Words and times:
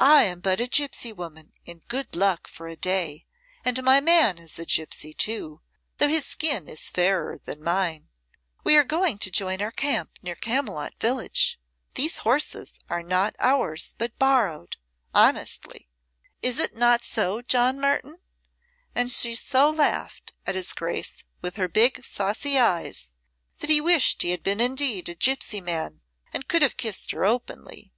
"I 0.00 0.24
am 0.24 0.40
but 0.40 0.60
a 0.60 0.66
gipsy 0.66 1.10
woman 1.10 1.54
in 1.64 1.78
good 1.88 2.14
luck 2.14 2.46
for 2.48 2.66
a 2.66 2.76
day, 2.76 3.24
and 3.64 3.82
my 3.82 3.98
man 3.98 4.36
is 4.36 4.58
a 4.58 4.66
gipsy, 4.66 5.14
too, 5.14 5.62
though 5.96 6.08
his 6.10 6.26
skin 6.26 6.68
is 6.68 6.90
fairer 6.90 7.38
than 7.38 7.64
mine. 7.64 8.10
We 8.62 8.76
are 8.76 8.84
going 8.84 9.16
to 9.20 9.30
join 9.30 9.62
our 9.62 9.70
camp 9.70 10.18
near 10.20 10.34
Camylott 10.34 11.00
village. 11.00 11.58
These 11.94 12.18
horses 12.18 12.78
are 12.90 13.02
not 13.02 13.34
ours 13.38 13.94
but 13.96 14.18
borrowed 14.18 14.76
honestly. 15.14 15.88
Is't 16.42 16.76
not 16.76 17.02
so, 17.02 17.40
John 17.40 17.80
Merton?" 17.80 18.18
And 18.94 19.10
she 19.10 19.34
so 19.34 19.70
laughed 19.70 20.34
at 20.46 20.56
his 20.56 20.74
Grace 20.74 21.24
with 21.40 21.56
her 21.56 21.68
big, 21.68 22.04
saucy 22.04 22.58
eyes, 22.58 23.16
that 23.60 23.70
he 23.70 23.80
wished 23.80 24.20
he 24.20 24.28
had 24.30 24.42
been 24.42 24.60
indeed 24.60 25.08
a 25.08 25.14
gipsy 25.14 25.62
man 25.62 26.02
and 26.34 26.48
could 26.48 26.60
have 26.60 26.76
kissed 26.76 27.12
her 27.12 27.24
openly. 27.24 27.94